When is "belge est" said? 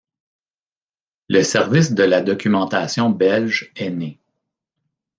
3.11-3.91